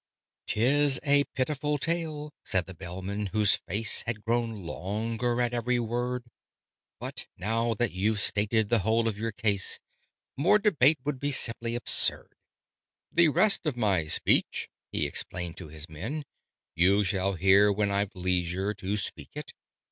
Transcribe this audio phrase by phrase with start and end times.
[0.47, 6.23] "'Tis a pitiful tale," said the Bellman, whose face Had grown longer at every word:
[6.99, 9.79] "But, now that you've stated the whole of your case,
[10.35, 12.33] More debate would be simply absurd.
[13.11, 16.25] "The rest of my speech" (he explained to his men)
[16.73, 19.53] "You shall hear when I've leisure to speak it.